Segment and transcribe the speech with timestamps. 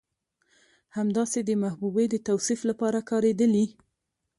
[0.97, 3.65] همداسې د محبوبې د توصيف لپاره کارېدلي